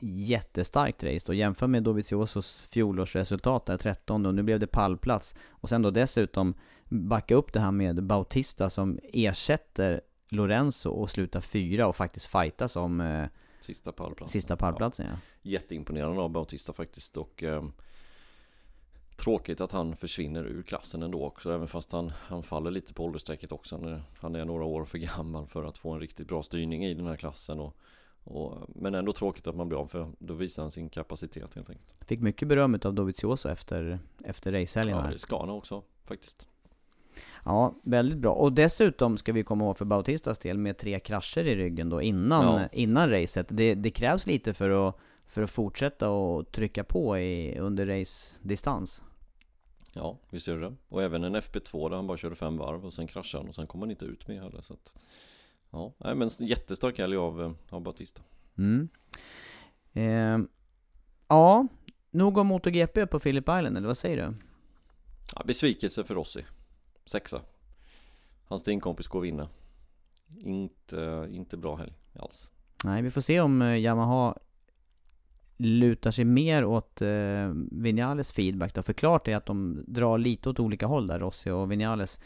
[0.01, 1.33] jättestarkt race då.
[1.33, 5.35] Jämför med Doviziosos fjolårsresultat där, 13 och nu blev det pallplats.
[5.49, 6.53] Och sen då dessutom
[6.91, 12.75] backa upp det här med Bautista som ersätter Lorenzo och slutar fyra och faktiskt fightas
[12.75, 13.27] om eh,
[13.59, 14.41] Sista pallplatsen.
[14.41, 15.17] sista pallplatsen ja.
[15.41, 17.63] Jätteimponerande av Bautista faktiskt och eh,
[19.15, 23.03] Tråkigt att han försvinner ur klassen ändå också även fast han, han faller lite på
[23.05, 26.43] åldersstrecket också han Han är några år för gammal för att få en riktigt bra
[26.43, 27.77] styrning i den här klassen och,
[28.23, 31.69] och Men ändå tråkigt att man blir av för då visar han sin kapacitet helt
[31.69, 35.11] enkelt Fick mycket beröm av Dovizioso efter, efter racehelgen Ja här.
[35.11, 36.47] det ska han också faktiskt
[37.45, 38.33] Ja, väldigt bra.
[38.33, 42.01] Och dessutom ska vi komma ihåg för Bautistas del med tre krascher i ryggen då
[42.01, 42.67] innan, Ja.
[42.71, 43.47] innan racet.
[43.49, 44.95] Det, det krävs lite för att,
[45.27, 49.03] för att fortsätta och trycka på i, under race-distans.
[49.93, 52.93] Ja, visst gör det Och även en FP2 där han bara körde fem varv och
[52.93, 54.93] sen kraschade han och sen kom han inte ut med heller så att
[55.71, 58.21] Ja, nej men jättestark helg av, eh, av Bautista
[58.57, 58.89] Mm.
[59.93, 60.47] Eh,
[61.27, 61.67] ja,
[62.11, 64.33] nog om MotoGP på Phillip Island, eller vad säger du?
[65.35, 66.45] ja, Besvikelse för Rossi
[67.11, 67.41] Sexa
[68.45, 69.47] Hans teamkompis går vinner
[70.39, 72.49] Inte, inte bra helg alls
[72.83, 74.37] Nej, vi får se om eh, Yamaha
[75.57, 78.83] lutar sig mer åt eh, Vinales feedback då.
[78.83, 82.19] För klart är att de drar lite åt olika håll där, Rossi och Vinales.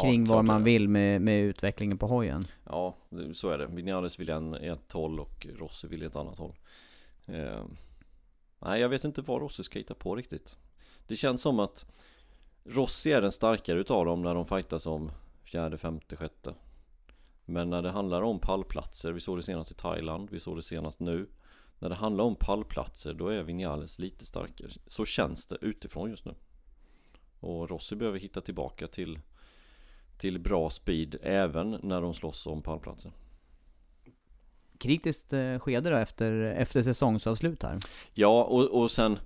[0.00, 2.46] Kring vad man vill med, med utvecklingen på hojen.
[2.64, 2.96] Ja,
[3.32, 3.66] så är det.
[3.66, 6.54] Vinales vill en, ett håll och Rossi vill ett annat håll.
[7.26, 7.64] Eh,
[8.58, 10.56] nej, jag vet inte vad Rossi ska hitta på riktigt.
[11.06, 11.86] Det känns som att
[12.68, 15.10] Rossi är den starkare utav dem när de fightas om
[15.44, 16.54] fjärde, femte, sjätte.
[17.44, 20.62] Men när det handlar om pallplatser, vi såg det senast i Thailand, vi såg det
[20.62, 21.26] senast nu.
[21.78, 24.68] När det handlar om pallplatser, då är Vinales lite starkare.
[24.86, 26.34] Så känns det utifrån just nu.
[27.40, 29.18] Och Rossi behöver hitta tillbaka till
[30.18, 33.12] till bra speed även när de slåss om pallplatser.
[34.78, 37.78] Kritiskt eh, skede då efter, efter säsongsavslut här.
[38.14, 39.18] Ja, och, och sen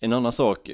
[0.00, 0.70] en annan sak.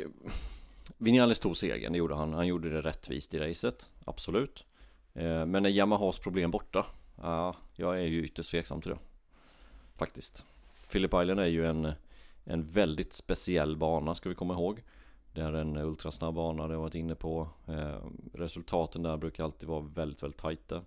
[1.04, 2.32] Vinales tog segern, det gjorde han.
[2.32, 4.66] Han gjorde det rättvist i racet, absolut.
[5.14, 6.86] Eh, men är Yamahas problem borta?
[7.16, 8.98] Ja, jag är ju ytterst tveksam till det.
[9.96, 10.44] Faktiskt.
[10.90, 11.92] Phillip Island är ju en,
[12.44, 14.82] en väldigt speciell bana, ska vi komma ihåg.
[15.32, 17.48] Det är en ultrasnabb bana, det har jag varit inne på.
[17.68, 20.82] Eh, resultaten där brukar alltid vara väldigt, väldigt tajta.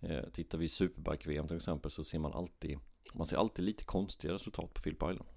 [0.00, 2.78] Eh, Tittar vi i Superbike-VM till exempel så ser man alltid
[3.12, 5.28] Man ser alltid lite konstiga resultat på Philip Island.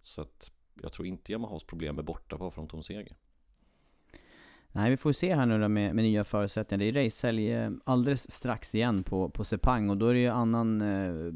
[0.00, 2.82] Så att jag tror inte Yamahas problem är borta bara för att de tog en
[2.82, 3.16] seger.
[4.76, 6.92] Nej, vi får se här nu då med, med nya förutsättningar.
[6.92, 10.28] Det är racehelg eh, alldeles strax igen på, på Sepang och då är det ju
[10.28, 11.32] annan, eh,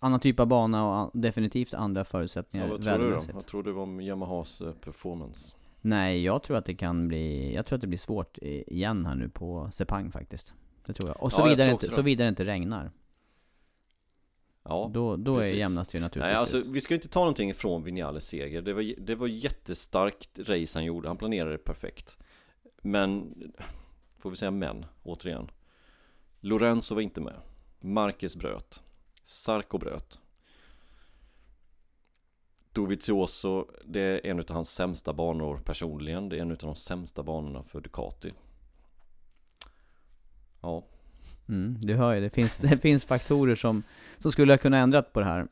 [0.00, 3.20] annan typ av bana och an, definitivt andra förutsättningar Ja, vad tror du då?
[3.34, 5.56] Vad tror du om Yamahas eh, performance?
[5.80, 9.06] Nej, jag tror att det kan bli, jag tror att det blir svårt i- igen
[9.06, 10.54] här nu på Sepang faktiskt.
[10.86, 11.16] Det tror jag.
[11.22, 12.02] Och Ja, så jag vidare tror inte, så det.
[12.02, 12.90] vidare inte regnar.
[14.64, 15.56] Ja, Då, då är precis.
[15.58, 16.66] jämnast det ju naturligtvis Nej, alltså ut.
[16.66, 18.62] vi ska inte ta någonting ifrån Vinales seger.
[18.62, 21.08] Det var, det var jättestarkt race han gjorde.
[21.08, 22.18] Han planerade perfekt.
[22.82, 23.34] Men,
[24.18, 25.50] får vi säga men, återigen.
[26.40, 27.34] Lorenzo var inte med.
[27.80, 28.82] Marquez bröt.
[29.24, 30.18] Sarko bröt.
[32.72, 36.28] Dovizioso, det är en av hans sämsta banor personligen.
[36.28, 38.32] Det är en av de sämsta banorna för Ducati.
[40.60, 40.84] Ja,
[41.48, 43.82] Mm, du hör ju, det finns, det finns faktorer som,
[44.18, 45.48] som skulle ha kunnat ändrat på det här.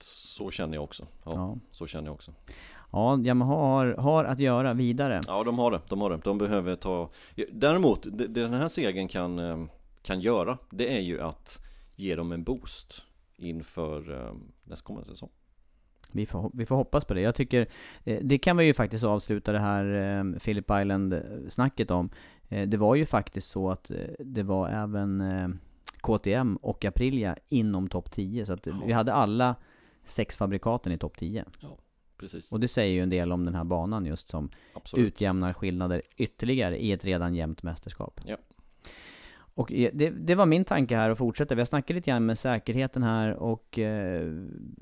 [0.00, 1.06] så känner jag också.
[1.24, 2.34] Ja, Ja, så känner jag också.
[2.92, 5.20] Ja Yamaha har, har att göra vidare.
[5.26, 5.80] Ja, de har det.
[5.88, 6.20] De har det.
[6.24, 7.10] De behöver ta...
[7.52, 9.64] Däremot, det det den här segern kan, eh,
[10.02, 11.58] kan göra, det är ju att
[11.96, 13.02] ge dem en boost
[13.36, 15.30] inför eh, nästkommande säsong.
[16.12, 17.20] Vi får, vi får hoppas på det.
[17.20, 17.66] Jag tycker,
[18.04, 22.10] eh, det kan vi ju faktiskt avsluta det här Phillip Island-snacket om.
[22.48, 25.22] Det var ju faktiskt så att det var även
[26.00, 28.46] KTM och Aprilia inom topp 10.
[28.46, 28.72] Så att Ja.
[28.86, 29.54] vi hade alla
[30.04, 31.44] sex fabrikaten i topp 10.
[32.20, 32.52] Precis.
[32.52, 35.06] Och det säger ju en del om den här banan just som Absolut.
[35.06, 38.20] utjämnar skillnader ytterligare i ett redan jämnt mästerskap.
[38.24, 38.36] Ja.
[39.54, 41.54] Och eh, det, det var min tanke här att fortsätta.
[41.54, 44.32] Vi har snackat lite grann med säkerheten här och eh,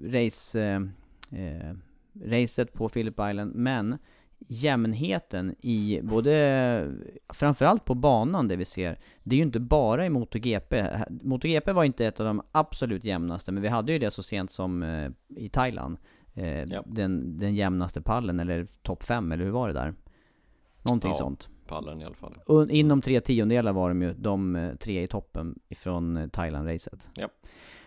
[0.03, 0.81] race, eh,
[1.41, 1.75] eh,
[2.25, 3.55] racet på Phillip Island.
[3.55, 3.99] Men
[4.39, 6.95] jämnheten i både,
[7.29, 10.87] framförallt på banan det vi ser, det är ju inte bara i MotoGP.
[11.09, 14.51] MotoGP var inte ett av de absolut jämnaste, men vi hade ju det så sent
[14.51, 15.99] som eh, i Thailand.
[16.39, 16.83] Eh, Ja.
[16.87, 19.95] den, den jämnaste pallen, eller topp 5, eller hur var det där?
[20.83, 21.15] Någonting Ja.
[21.15, 21.49] sånt.
[21.67, 22.35] Pallen i alla fall.
[22.47, 27.09] Och inom tre tiondelar var de ju de eh, tre i toppen ifrån eh, Thailand-racet.
[27.15, 27.29] Ja.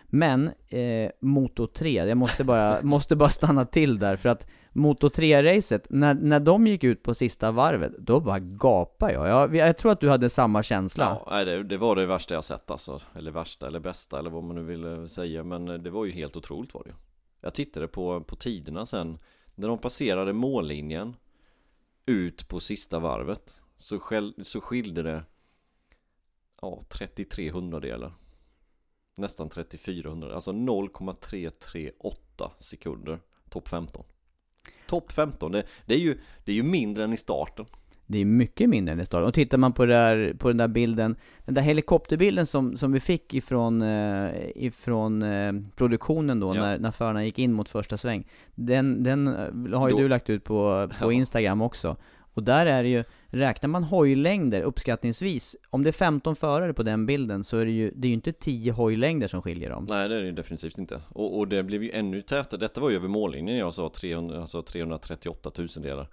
[0.06, 5.08] Men eh, Moto 3, jag måste bara, måste bara stanna till där för att Moto
[5.08, 9.28] 3-racet, när, när de gick ut på sista varvet, då bara gapade jag.
[9.28, 9.56] jag.
[9.56, 11.18] Jag tror att du hade samma känsla.
[11.26, 13.00] Ja, det, det var det värsta jag sett alltså.
[13.16, 15.44] Eller värsta eller bästa eller vad man nu vill eh, säga.
[15.44, 16.94] Men det var ju helt otroligt var det ju.
[17.44, 19.18] Jag tittade på, på tiderna sen.
[19.54, 21.16] När de passerade mållinjen
[22.06, 25.24] Ut på sista varvet Så, skäl, så skilde det
[26.60, 28.14] Ja, 33 hundradelar.
[29.16, 33.20] Nästan 34 hundradelar Alltså 0,338 sekunder.
[33.48, 34.04] Topp 15
[34.86, 37.66] Topp 15, det, det, är ju, det är ju mindre än i starten.
[38.06, 39.28] Det är mycket mindre än i starten.
[39.28, 43.00] Och tittar man på, där, på den där bilden, den där helikopterbilden som, som vi
[43.00, 46.60] fick ifrån, eh, ifrån eh, produktionen då, Ja.
[46.60, 48.26] när, när förarna gick in mot första sväng.
[48.54, 51.12] Den, den eh, har ju Då- du lagt ut på, på.
[51.12, 51.96] Instagram också.
[52.34, 56.82] Och där är det ju, räknar man hojlängder uppskattningsvis, om det är 15 förare på
[56.82, 59.86] den bilden så är det ju, det är ju inte 10 hojlängder som skiljer dem.
[59.90, 62.90] Nej det är det definitivt inte och, och det blev ju ännu tätare Detta var
[62.90, 66.06] ju över mållinjen jag sa 300, alltså 338 000 delar eh,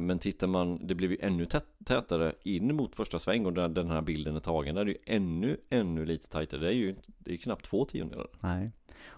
[0.00, 3.90] Men tittar man Det blev ju ännu tät, tätare in mot första sväng och den
[3.90, 6.94] här bilden är tagen Där är det ju ännu, ännu lite tajtare Det är ju
[7.18, 8.70] det är knappt två tiondelar Nej.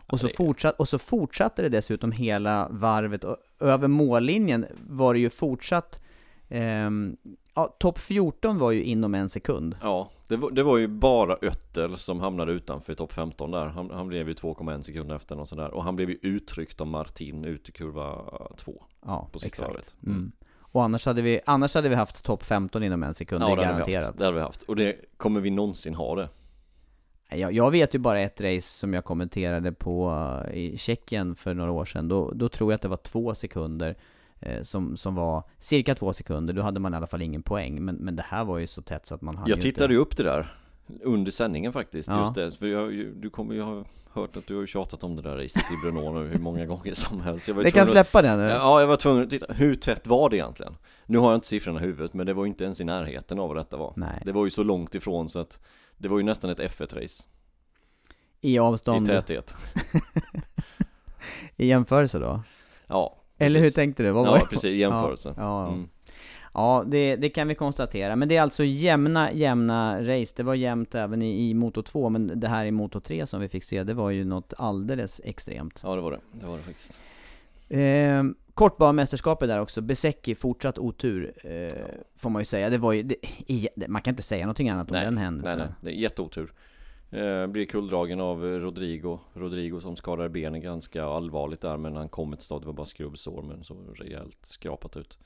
[0.06, 5.20] Och så, fortsatt, och så fortsatte det dessutom hela varvet, och över mållinjen var det
[5.20, 6.00] ju fortsatt
[6.48, 7.16] ehm,
[7.54, 9.76] Ja, topp 14 var ju inom en sekund.
[9.80, 13.90] Ja det var, det var ju bara Öttel som hamnade utanför topp 15 där Han,
[13.90, 17.44] han blev ju 2,1 sekunder efter och sådär Och han blev ju uttryckt av Martin
[17.44, 18.24] ut i kurva
[18.56, 19.68] 2 Ja, På sista exakt.
[19.68, 19.94] varvet.
[20.06, 20.32] Mm.
[20.60, 23.56] Och annars hade vi, annars hade vi haft topp 15 inom en sekund, det är
[23.56, 24.18] det hade vi haft, garanterat.
[24.18, 26.28] det hade vi haft Och det kommer vi någonsin ha det
[27.28, 30.10] Jag, jag vet ju bara ett race som jag kommenterade på
[30.48, 32.08] eh, i Tjeckien för några år sedan.
[32.08, 33.96] Då, då tror jag att det var två sekunder
[34.62, 36.54] som, som var cirka två sekunder.
[36.54, 37.84] Då hade man i alla fall ingen poäng.
[37.84, 39.84] Men, men det här var ju så tätt så att man hade Jag ju tittade
[39.84, 39.94] inte...
[39.94, 40.56] ju upp det där
[41.02, 42.20] Under sändningen faktiskt, Ja.
[42.20, 45.22] just det För jag, du kommer ju ha hört att du har tjatat om det
[45.22, 48.22] där racet i Brno nu hur många gånger som helst jag var Det kan släppa
[48.22, 48.44] det nu.
[48.50, 50.76] att, Ja, jag var tvungen att titta, hur tätt var det egentligen?
[51.06, 53.38] Nu har jag inte siffrorna i huvudet, men det var ju inte ens i närheten
[53.38, 54.22] av vad detta var Nej.
[54.24, 55.60] Det var ju så långt ifrån så att
[55.96, 57.22] Det var ju nästan ett F1-race
[58.40, 59.54] I I avstånd, i, täthet
[61.56, 62.42] jämförelse då?
[62.86, 63.74] Ja Eller hur precis.
[63.74, 64.10] tänkte du?
[64.10, 65.72] Vad var Ja, precis, i jämförelse Ja, ja.
[65.72, 65.88] Mm.
[66.54, 68.16] Ja, det, det kan vi konstatera.
[68.16, 70.34] Men det är alltså jämna, jämna race.
[70.36, 73.40] Det var jämnt även i, i Moto 2, men det här i Moto 3 som
[73.40, 75.80] vi fick se, det var ju något alldeles extremt.
[75.82, 77.00] Ja, det var det, det var det faktiskt
[77.68, 81.84] Eh, Kortbanemästerskapet där också, Besecki fortsatt otur, eh,
[82.16, 82.70] får man ju säga.
[82.70, 83.16] Det var ju, det,
[83.76, 85.58] det, man kan inte säga någonting annat om Nej, den Nej, händelsen.
[85.58, 86.52] nej, det är jätteotur
[87.14, 89.18] eh, Blir kulldragen av Rodrigo.
[89.32, 92.86] Rodrigo som skadade benen ganska allvarligt där Men han kom till start, det var bara
[92.86, 95.18] skrubbsår men så rejält skrapat ut.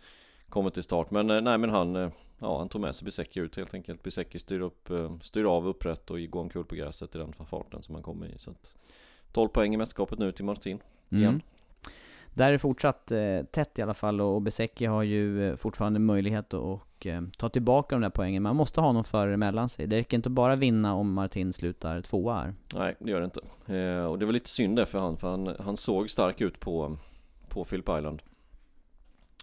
[0.49, 3.41] Kommer till start, men eh, nej men han eh, Ja han tog med sig Bisecki
[3.41, 4.03] ut helt enkelt.
[4.03, 7.83] Bisecki styr upp, eh, styr av upprätt och går omkull på gräset i den farten
[7.83, 8.39] som han kommer i.
[8.39, 8.77] Så att
[9.33, 10.81] 12 poäng i mästerskapet nu till Martin.
[11.11, 11.23] Mm.
[11.23, 11.43] igen.
[12.35, 15.99] Där är det fortsatt eh, tätt i alla fall och Besecki har ju eh, fortfarande
[15.99, 16.61] möjlighet att
[16.99, 18.43] och, eh, ta tillbaka de där poängen.
[18.43, 19.87] Man måste ha någon förare mellan sig.
[19.87, 22.55] Det räcker inte bara vinna om Martin slutar tvåa här.
[22.75, 23.41] Nej, det gör det inte.
[23.75, 26.61] Eh, och det var lite synd det för han, för han, han såg stark ut
[26.61, 26.97] på,
[27.49, 28.23] på Phillip Island.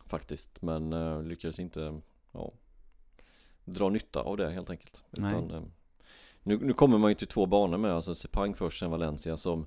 [0.05, 2.51] Faktiskt, men eh, lyckades inte ja,
[3.65, 5.03] dra nytta av det helt enkelt.
[5.09, 5.31] Nej.
[5.31, 5.61] Utan, eh,
[6.43, 9.65] nu, nu kommer man ju till två banor med, alltså Sepang först, sen Valencia som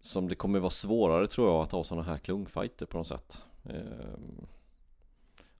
[0.00, 3.42] som det kommer vara svårare tror jag att ha sådana här klungfighter på något sätt.
[3.64, 3.74] Eh,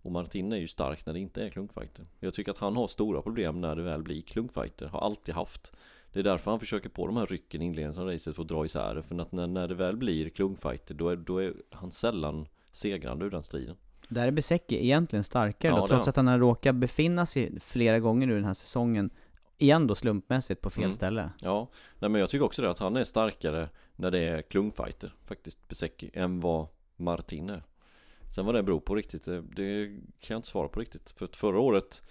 [0.03, 2.07] och Martin är ju stark när det inte är klungfighter.
[2.21, 5.73] Jag tycker att han har stora problem när det väl blir klungfighter, har alltid haft.
[6.13, 8.49] Det är därför han försöker på de här rycken i inledningen av racet för att
[8.49, 9.03] dra isär det.
[9.03, 13.25] För att när, när det väl blir klungfighter då är, då är han sällan segrande
[13.25, 13.77] ur den striden.
[14.09, 17.99] Där är Besecki egentligen starkare Ja, då, trots att han har råkat befinna sig flera
[17.99, 19.11] gånger ur den här säsongen
[19.59, 20.93] Igen då slumpmässigt på fel Mm.
[20.93, 21.31] ställe.
[21.41, 23.69] Ja, nej men jag tycker också det att han är starkare
[24.01, 27.63] när det är klungfighter faktiskt, Besecki, än vad Martin är.
[28.35, 29.87] Sen vad det beror på riktigt, det, det
[30.21, 31.11] kan jag inte svara på riktigt.
[31.11, 32.03] För att förra året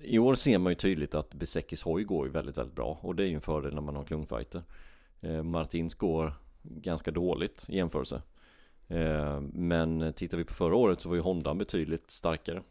[0.00, 3.14] I år ser man ju tydligt att Beseckis hoj går ju väldigt, väldigt bra och
[3.14, 4.62] det är ju en fördel när man har klungfighter.
[5.20, 8.22] Eh, Martins går ganska dåligt i jämförelse.
[8.88, 12.62] Eh, men tittar vi på förra året så var ju Hondan betydligt starkare.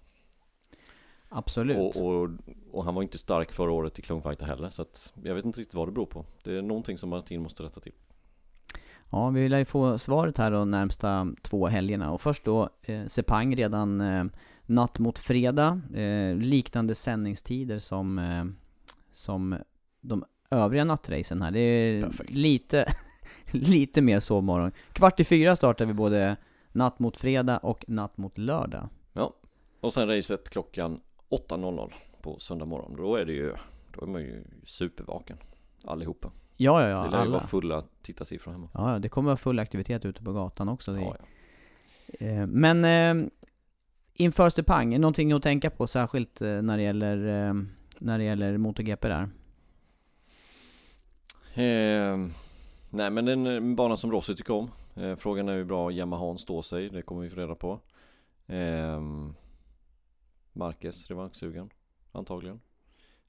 [1.29, 1.77] Absolut.
[1.77, 2.29] Och, och,
[2.71, 5.59] och han var inte stark förra året i klungfighter heller så att jag vet inte
[5.59, 6.25] riktigt vad det beror på.
[6.43, 7.93] Det är någonting som Martin måste rätta till.
[9.09, 12.11] Ja, vi lär ju få svaret här de närmsta två helgerna.
[12.11, 14.25] Och först då eh, Sepang redan eh,
[14.65, 15.81] natt mot fredag.
[15.93, 18.45] Eh, liknande sändningstider som, eh,
[19.11, 19.55] som
[20.01, 21.51] de övriga nattracen här.
[21.51, 22.93] Det är lite,
[23.51, 24.71] lite mer sovmorgon.
[24.93, 26.35] Kvart i fyra startar vi både
[26.71, 28.89] natt mot fredag och natt mot lördag.
[29.13, 29.33] Ja,
[29.81, 30.99] och sen racet klockan
[31.29, 32.95] 8.00 på söndag morgon.
[32.97, 33.53] Då är det ju,
[33.93, 35.37] då är man ju supervaken
[35.83, 36.31] allihopa.
[36.59, 38.69] Ja, ja, ja, det lär ju vara fulla tittarsiffror hemma.
[38.73, 40.93] Ja, ja, det kommer vara full aktivitet ute på gatan också.
[40.93, 41.25] Det, Ja, ja.
[42.25, 43.29] Eh, Men eh,
[44.13, 47.53] inför Sepang, någonting att tänka på särskilt eh, när det gäller, eh,
[47.99, 49.29] när det gäller MotoGP där?
[51.53, 52.17] Eh,
[52.89, 54.71] nej men en bana som Rossi tycker om.
[54.95, 57.79] Eh, frågan är hur bra Yamahan står sig, det kommer vi få reda på.
[58.47, 59.01] Eh,
[60.53, 61.69] Marquez revanschsugen,
[62.11, 62.59] antagligen.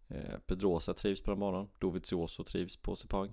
[0.09, 3.31] Eh, Pedrosa trivs på den banan, Dovizioso trivs på Sepang.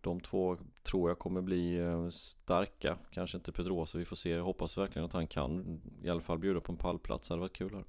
[0.00, 4.30] De två tror jag kommer bli eh, starka, kanske inte Pedrosa, vi får se.
[4.30, 7.40] Jag hoppas verkligen att han kan i alla fall bjuda på en pallplats, det hade
[7.40, 7.84] varit kul här.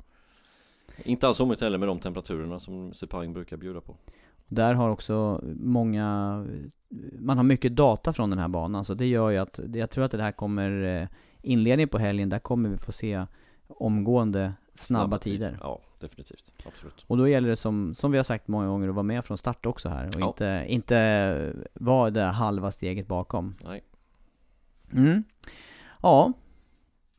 [0.98, 3.98] Inte alls omöjligt heller med de temperaturerna som Sepang brukar bjuda på.
[4.48, 6.46] Där har också många,
[7.20, 10.04] man har mycket data från den här banan, så det gör ju att, jag tror
[10.04, 11.08] att det här kommer, eh,
[11.42, 13.26] inledningen på helgen, där kommer vi få se
[13.68, 15.58] omgående snabba, snabba tider.
[15.62, 16.54] Ja, definitivt.
[16.66, 17.06] Absolut.
[17.08, 19.38] Och då gäller det som, som vi har sagt många gånger att vara med från
[19.38, 20.28] start också här och ja.
[20.28, 23.56] inte, inte vara det halva steget bakom.
[23.64, 23.84] Nej.
[24.94, 25.24] Mm.
[26.02, 26.34] Ja.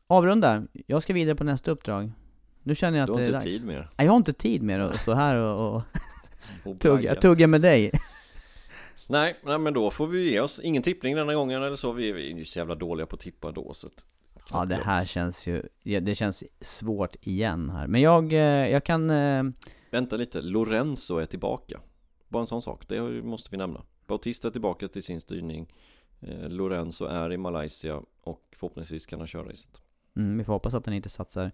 [0.07, 0.63] Avrunda.
[0.87, 2.11] Jag ska vidare på nästa uppdrag.
[2.63, 3.43] Nu känner jag att det är dags.
[3.43, 3.89] Du har inte tid mer.
[3.97, 5.83] Nej, jag har inte tid mer att stå här och, och,
[6.63, 7.91] och tugga, tugga med dig.
[9.07, 10.59] Nej, nej, men då får vi ge oss.
[10.63, 11.91] Ingen tippning denna gången eller så.
[11.91, 14.05] Vi är ju så jävla dåliga på att tippa då så att
[14.51, 17.87] Ja det här känns ju, det känns svårt igen här.
[17.87, 18.39] Men jag, eh,
[18.69, 19.09] jag kan...
[19.09, 19.43] Eh,
[19.91, 21.79] Vänta lite, Lorenzo är tillbaka.
[22.27, 23.81] Bara en sån sak, det måste vi nämna.
[24.07, 25.73] Bautista är tillbaka till sin styrning.
[26.21, 29.81] Eh, Lorenzo är i Malaysia och förhoppningsvis kan han köra racet.
[30.15, 31.51] Mm, vi får hoppas att han inte satsar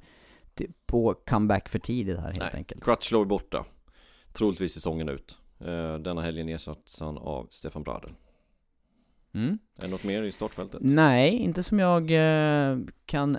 [0.86, 2.84] på comeback för tidigt här helt Nej, enkelt.
[2.84, 3.66] Crutchlow är borta.
[4.34, 5.38] Troligtvis säsongen ut.
[6.00, 8.12] Denna helgen ersätts han av Stefan Bradel.
[9.34, 9.60] Mm.
[9.78, 10.82] Är det något mer i startfältet?
[10.84, 13.38] Nej, inte som jag eh, kan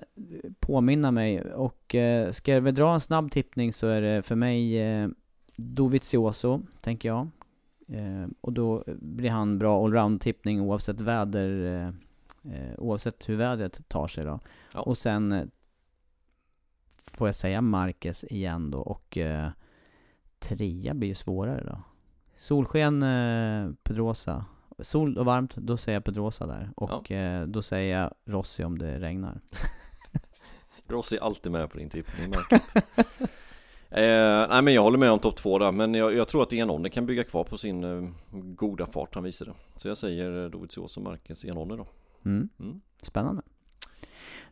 [0.60, 1.42] påminna mig.
[1.42, 5.08] Och eh, ska vi dra en snabb tippning så är det för mig eh,
[5.56, 7.28] Dovizioso, tänker jag.
[7.88, 11.66] Eh, och då blir han bra allround-tippning oavsett väder,
[12.44, 14.40] eh, eh, oavsett hur vädret tar sig då.
[14.74, 14.80] Ja.
[14.80, 15.46] Och sen eh,
[17.06, 19.18] får jag säga Marquez igen då och
[20.38, 21.82] trea blir ju svårare då.
[22.36, 23.04] Solsken
[23.82, 24.44] Pedrosa
[24.82, 26.70] sol och varmt, då säger jag Pedrosa där.
[26.76, 27.16] Och ja.
[27.16, 29.40] eh, då säger jag Rossi om det regnar.
[30.86, 32.76] Rossi är alltid med på din tippning, märkligt.
[33.90, 36.52] eh, nej men jag håller med om topp två där, men jag, jag tror att
[36.52, 39.52] Enonne kan bygga kvar på sin eh, goda fart han visade.
[39.76, 41.86] Så jag säger eh, Dovizioso och Marquez Enonne då.
[42.24, 42.48] Mm.
[42.60, 42.80] Mm.
[43.02, 43.42] Spännande.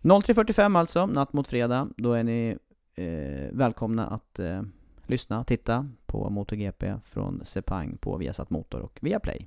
[0.03, 1.89] 03.45 alltså, natt mot fredag.
[1.97, 2.57] Då är ni
[2.95, 4.62] eh, välkomna att eh,
[5.07, 9.47] lyssna, titta på MotoGP från Sepang på Viasat Motor och Viaplay.